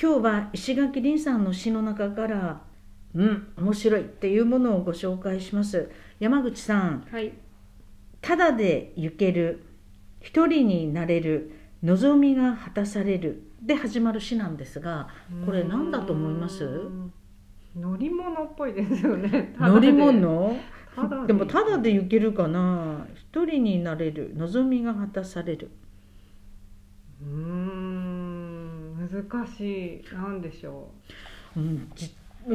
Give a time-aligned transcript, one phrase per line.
[0.00, 2.60] 今日は石垣凛さんの詩の中から
[3.14, 5.90] うん面白いっていうものをご紹介します。
[6.20, 7.32] 山口さんはい。
[8.20, 9.62] ただで行ける
[10.20, 15.08] 一人になれる望みが果たされるで始まる詩なんですが
[15.44, 16.68] これ何だと思います？
[17.76, 19.54] 乗り物っぽいですよね。
[19.60, 20.56] 乗り物？
[21.26, 23.06] でもただで行けるかな。
[23.14, 25.70] 一人になれる望みが果たされる。
[27.22, 27.65] うーん
[29.10, 30.14] 難しい。
[30.14, 30.88] なんでしょ
[31.56, 31.60] う。
[31.60, 32.14] ん、じ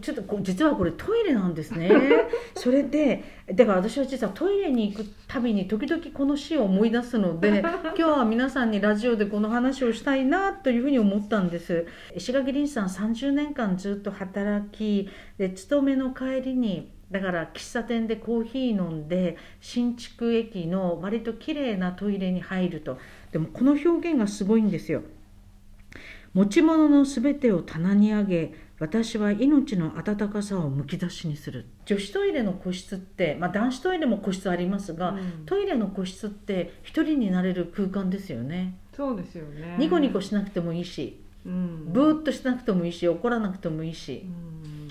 [0.00, 1.90] ちょっと実はこれトイレなんですね。
[2.54, 11.86] それでだから私は実はトイレに行くたびに時々この詩を思い出すので 今日は皆さんにラジオでこの話をしたいなというふうに思ったんです。
[12.14, 22.98] 石垣凛さん30年間ずっと働きで勤めの帰りにだから喫茶店でコーヒー飲んで新築駅の割と綺麗なトイレに入ると。
[23.32, 25.02] でもこの表現がすごいんですよ
[26.34, 31.66] 持ち物のすべてを棚に上げ私は命の温かさをむき出しにする。
[31.84, 35.46] 女子トイレの個室って、まあ、男子トイレも個室ありますう、が、うん。
[35.46, 39.76] トイレの個室って一人になれる空間ですよね、そうですよね。
[39.78, 41.92] ニコニコしなくてもいいしうん。
[41.92, 44.26] ブーッとしなくてもいいし怒らなくてもいいし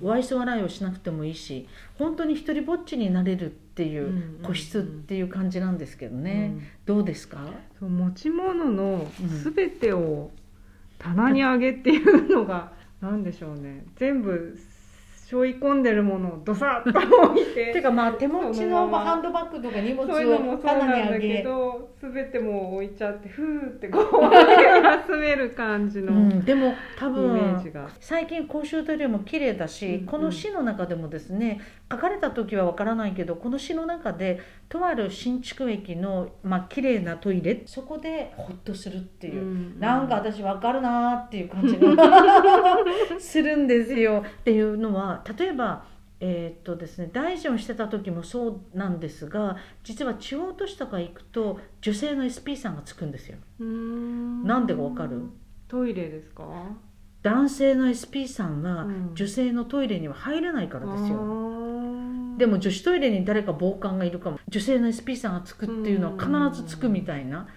[0.00, 0.08] うん。
[0.08, 1.66] お愛想笑いをしなくてもいいし
[1.98, 6.54] 本当に一人ぼっちになれるっていう個室っていう感じなんですけどね、
[6.86, 7.48] どうですか？
[7.80, 9.28] 持ち物のうん。
[9.28, 10.30] すべてを
[11.02, 13.84] 棚にあげっていうのが何でしょうね。
[13.96, 14.56] 全部
[15.32, 16.98] 背負い込んでるものをドサッと
[17.32, 17.72] 置いて。
[17.72, 30.06] てかまあ手持ちそのハンドバッグとか荷物そういうのもをそうなんだけど全てもう置いちゃってふーってこう休める感じのイうん、でも多メージ分が、最近公衆トイレも綺麗だし、うんうん。
[30.06, 31.60] この詩の中でもですね
[31.90, 39.80] 書かれた時はわからないけどこの詩の中でとある新築駅のまあ綺麗なトイレそこでホッとするっていう、うん。
[39.80, 41.88] なんか私わかるなーっていう感じが
[43.42, 44.24] するんですよ。
[44.26, 45.84] っていうのは例えば
[46.24, 53.38] えーっとですね、大臣をしてた時もそうなんですが実は地方都市とか行くと女性の SP さんがつくんですよ。
[53.58, 55.22] なんでかわかる？
[55.66, 56.44] トイレですか？
[57.22, 59.10] 男性の SP さんはうん。
[59.14, 62.36] 女性のトイレには入れないからですよ、あー。
[62.36, 64.38] でも女子トイレに誰か暴漢がいるかも。
[64.48, 67.48] 女性の SP さんがつくっていうのは必ずつくみたいな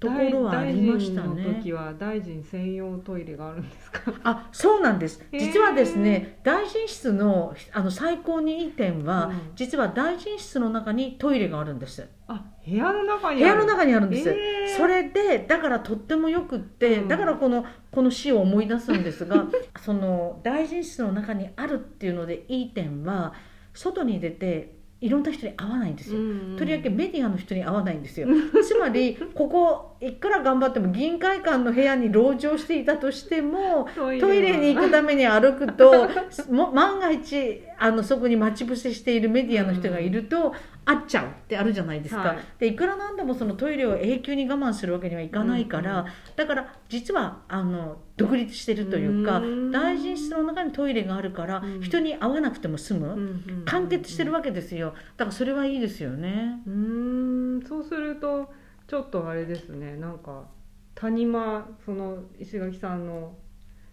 [0.00, 4.12] ところはありました大臣のね時は大臣専用トイレがあるんですか？
[4.24, 5.22] あそうなんです。
[5.30, 9.52] 実はですね大臣室のあの最高にいい点は、うん。
[9.54, 12.08] 実は大臣室の中にトイレがあるんです。
[12.28, 13.54] あ部屋の中部にある。
[13.54, 14.76] 屋の中にあるんです、えー。
[14.78, 17.08] それでだからとってもよくって、うん。
[17.08, 19.46] だからこのこの詩を思い出すんですが
[19.84, 23.34] その大臣室の中にあるっていうのでいい点は
[23.74, 28.28] 外に出ていろんな人に会わないんですよ、うんとりわけメディアの人に会わないんですよ。
[28.62, 36.08] つまりここいくら頑張っても議員会館の部屋に籠城していたとしてもトトイレに行くために歩くと
[36.50, 42.38] も万が一あのそこに待ち伏せしているメディアの人がいると、会っちゃうってあるじゃないですか、はい。
[42.58, 46.06] でいくらなんでもそのトイレを永久に我慢するわけにはいかないから、うん。
[46.36, 49.70] だから実はあの独立してるというかうん。
[49.70, 51.80] 大臣室の中にトイレがあるから、うん。
[51.82, 54.94] 人に会わなくても済む、完結してるわわけですよ。
[55.16, 56.62] だからそれはいいですよね。
[56.66, 57.62] うーん。
[57.62, 58.52] そうすると
[58.88, 59.96] ちょっとあれですね。
[59.96, 60.48] なんか
[60.94, 63.36] 谷間その石垣さんの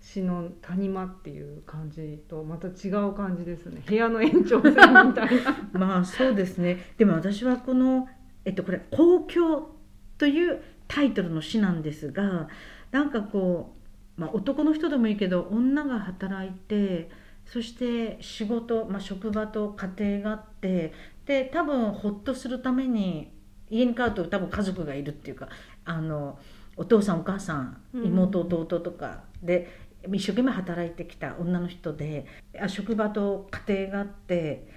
[0.00, 3.82] 詩の谷間っていう感じとまた違う感じですね。
[3.86, 4.76] 部屋の延長線み
[5.14, 5.56] たいな。
[5.72, 6.92] まあそうですね。
[6.98, 8.08] でも私はこの、
[8.44, 9.76] えっと、これ「公共」
[10.18, 12.48] というタイトルの詩なんですが
[12.90, 13.81] なんかこう、
[14.22, 17.10] まあ、男の人でもいいけど女が働いて
[17.44, 20.92] そして仕事、まあ、職場と家庭があって
[21.26, 23.32] で多分ほっとするために
[23.68, 25.48] 家に帰ると多分家族がいるっていうか
[25.84, 26.38] あの
[26.76, 28.06] お父さんお母さんうん。
[28.06, 29.68] 妹弟とかで
[30.12, 32.26] 一生懸命働いてきた女の人で
[32.60, 34.68] あ職場と家庭があって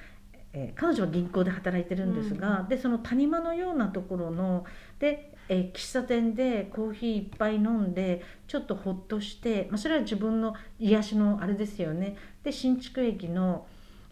[0.53, 4.63] えー彼女は銀行で働いてるんですが、でその谷間のようなところの
[4.99, 12.15] で、えー喫茶店でコーヒーいっぱい飲んでちょっとほっとして、まあ、それは自分の癒しのあれですよね。
[12.43, 13.67] で新築駅の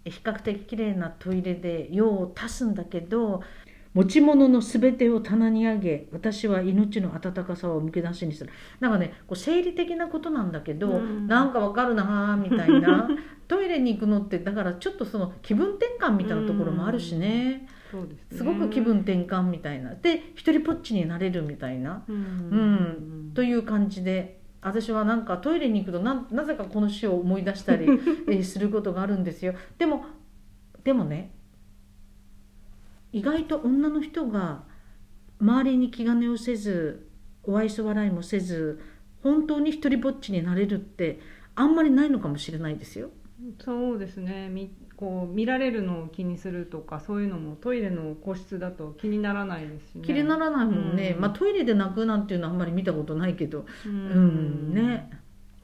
[0.05, 3.41] 比較的綺麗なトイレで用を足すんだけど
[3.93, 8.51] 持ち物のすべてを棚に上げ私は命の温かさをむき出しにする。
[8.79, 11.27] なんかねこう生理的なことなんだけど、うん。
[11.27, 13.07] なんかわかるなーみたいな。
[13.47, 18.37] トイレに行くのってだからちょっとその気分転換みたいなところもあるしね、そうですね。
[18.37, 19.93] すごく気分転換みたいな。
[19.93, 22.15] で一人ぽっちになれるみたいな、うん。
[22.15, 23.31] うん。
[23.33, 27.85] という感じで私はなんかトイレに行くとななぜかこの詩を思い出したり、
[28.27, 29.53] えーすることがあるんですよ。
[29.77, 30.05] でも
[30.83, 31.31] でもね
[33.13, 34.63] 意外と女の人が
[35.39, 37.07] 周りに気兼ねをせず
[37.43, 38.81] お愛想笑いもせず
[39.21, 41.19] 本当に一人ぼっちになれるって
[41.55, 43.11] あんまりないのかもしれないですよ。
[43.63, 44.49] そうですね。
[44.49, 50.05] みこう見られるのを気にするとかそういうのもトイレの個室だと気にならないですしね。
[50.05, 51.21] 気にならないもんね、うん。
[51.21, 53.65] まあ、トイレで泣くなんていうのはあんまり見たことないけど。
[53.85, 54.73] ううんん。
[54.73, 55.09] ね。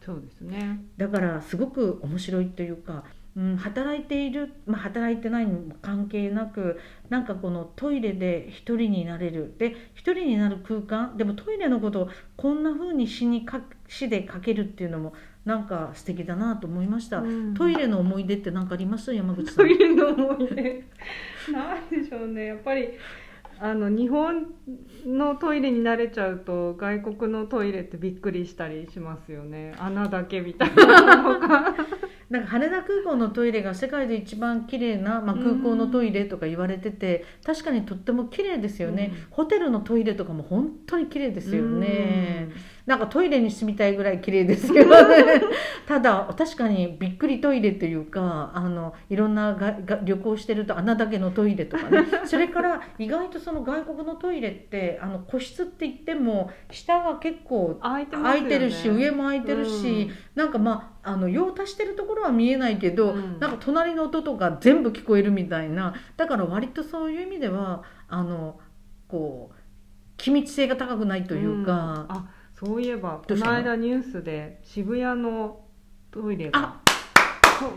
[0.01, 0.81] そうですね。
[0.97, 3.03] だからすごく面白いというか、
[3.39, 6.77] うん、働いている、まあ、働いてないにも関係なく
[7.07, 9.55] なんかこのトイレで一人になれる。
[9.57, 15.13] で一人になる空間でもトイレのことをこんな風に詩にか詩で書けるっていうのも
[15.45, 17.53] なんか素敵だなと思いました、うん。
[17.53, 19.13] トイレの思い出って何かあります？
[19.13, 19.55] 山口さん。
[19.55, 20.83] トイレの思い出？
[21.53, 22.45] なんでしょうね。
[22.47, 22.89] やっぱり
[23.61, 24.47] あの日本
[25.05, 29.73] のトイレに慣れちゃうと外国のトイレってびっくりしたりしますよね。
[29.79, 31.73] 穴だけみたいなのが
[32.29, 39.27] なんか羽田空港のトイレが世界で一番綺麗な、まあ、空港のトイレとか言われてて、確かにとっても綺麗ですよね、うん。
[39.31, 42.49] ホテルのトイレとかも本当に綺麗ですよね、
[42.89, 45.41] なんかトイレに住みたいぐらい綺麗ですよね。
[45.85, 52.03] ただ確かにびっくりトイレというかあのいろんながが旅行してると穴だけのトイレとかね。
[52.25, 58.07] それから意外とその外国のトイレってあの個室って言っても下が結構空い
[58.47, 63.39] てるし上も空いてるし、なんかまああの用足してるところは見えないけど、うん。
[63.39, 65.93] なんか隣の音とか全部聞こえるみたいな。
[66.17, 68.59] だから割とそういう意味ではあの
[69.07, 69.55] こう
[70.17, 71.77] 機密性が高くないというか、ん。
[72.09, 73.37] あそういえばこの？
[73.45, 75.61] の間ニュースで渋谷の
[76.11, 76.81] トイレが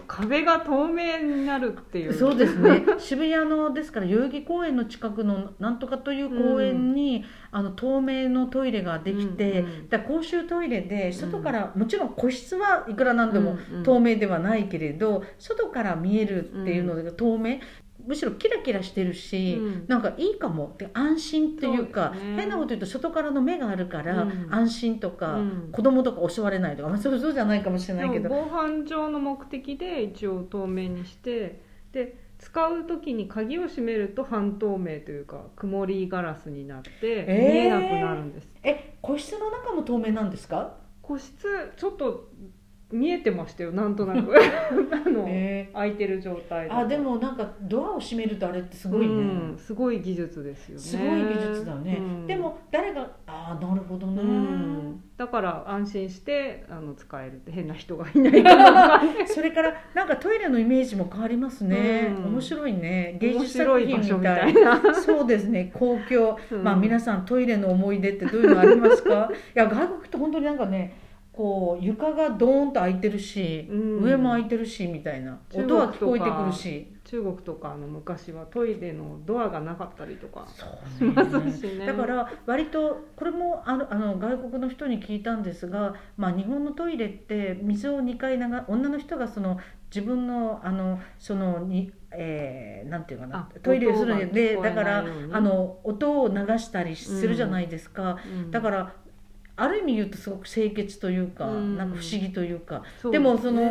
[0.07, 2.15] 壁が透明になるっていう。
[2.15, 2.85] そうですね。
[2.99, 13.83] 渋谷のですから代々木公園の近くのなんとかという公園に、あの透明のトイレができて、うんうんだ公衆トイレで外から、もちろん個室はいくらなんでもうんうん。
[13.83, 17.59] 透明ではないけれど、外から見えるっていうので透明
[18.07, 19.85] むしろキラキラしてるし、うん。
[19.89, 22.37] なんかいいかもって安心っていうかね。
[22.37, 24.49] 変なこと言うと外からの目があるから、うん。
[24.51, 25.69] 安心とか、うん。
[25.73, 28.29] 子供とか襲われないとか、まあ、そうそうじゃないかもしれないけど。
[28.29, 31.63] 防犯上の目的で一応透明にして
[31.93, 37.15] で使う時に鍵を閉めると半透明というか曇りガラスになって見えー。
[37.67, 40.75] えなくなるんです、え個室の中も透明なんですか？
[41.03, 42.31] 個室ちょっと
[42.93, 44.33] 見えてましたよなんとなく。
[44.37, 49.09] あの、え開いてる状態あでもなんかドアを閉めるとあれってすごいね、う
[49.55, 50.81] んすごい技術ですよね。
[50.81, 52.27] すごい技術だね、うん。
[52.27, 55.01] でも誰がああなるほどね、うん。
[55.17, 58.45] だから安心してあの使えるって変な人がいない
[59.27, 62.33] それからなんかトイレのイメージも変わりますね、うん。
[62.33, 63.17] 面白いね。
[63.21, 64.95] 芸面術作品みたたいいな。
[64.95, 65.71] そうですね。
[65.75, 66.63] 公共、うん。
[66.65, 69.31] まあ皆さんトイレの思い出ってどういうのありますか？
[69.55, 70.95] いや外国って本当になんかね
[71.33, 74.03] こう床がドーンと開いてるし、うん。
[74.03, 76.89] 上も開いてるしみたいな音は聞こえてくるし。
[77.05, 80.47] 中国とかの昔はトイレのドアがなかったりとか。
[80.47, 80.67] そ
[81.05, 81.13] うね。
[81.17, 81.87] ますしね。
[81.87, 89.59] だから割とこれもあのあの外国の人に聞いたんですが、まあ、日本のトイレって水を2回流女の人がその
[89.95, 98.51] 自分のあのそのに、えーなんていうかなあトイレをするのでだからあの音を流したりするじゃないですか、うん。
[98.51, 98.93] だから
[99.55, 101.77] ある意味言うとすごく清潔というか、うん。
[101.77, 102.83] なんか不思議というか。
[103.11, 103.63] でもその、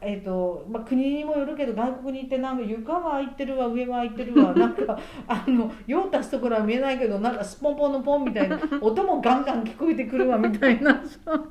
[0.00, 11.02] えーとまあ、国にもよるけど外国に行ってなんか床は空いてるわ上は空いてるわ なんかあの用足すところは見えないけどなんかスポンポンのポンみたいな音もガンガン聞こえてくるわみたいな。
[11.04, 11.44] さ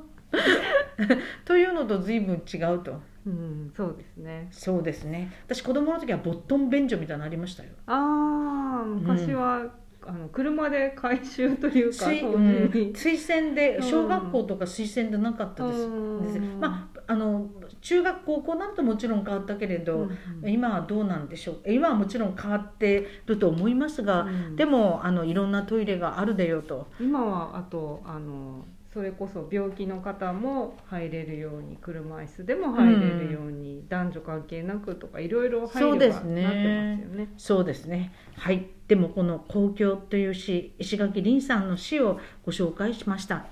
[1.44, 3.00] というのと随分違うと。
[3.26, 4.48] うんそうですね。
[4.50, 5.32] そうですね。
[5.46, 7.70] 私子供の時はボットン便所みたいなのありましたよ。
[7.86, 9.64] ああ昔は、
[10.08, 12.12] あの車で回収というかうん。
[12.14, 13.82] 推薦でうん。
[13.82, 16.22] 小学校とか推薦でなかったです,、うん。
[16.24, 16.38] です。
[16.58, 17.46] まああの
[17.82, 20.08] 中学高校なんともちろん変わったけれど、
[20.42, 20.48] うん。
[20.48, 21.62] 今はどうなんでしょう。
[21.66, 24.56] 今はもちろん変わってると思いますが、うん。
[24.56, 26.86] でもあのいろんなトイレがあるでよと。
[26.98, 28.64] 今はあとあの
[28.98, 37.32] それこそ病気の方も入れるように車椅子でも入れるように、男女関係なくとかいろいろ配慮がなってますよね。
[37.36, 38.12] そうですね。
[38.34, 38.66] はい。
[38.88, 43.46] でもこの「公共」という詩石垣凛さんの詩をご紹介しました